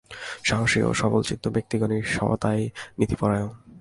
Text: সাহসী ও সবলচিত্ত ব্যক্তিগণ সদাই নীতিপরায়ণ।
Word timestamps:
সাহসী 0.43 0.79
ও 0.81 0.89
সবলচিত্ত 0.93 1.45
ব্যক্তিগণ 1.47 1.91
সদাই 2.15 2.61
নীতিপরায়ণ। 2.99 3.51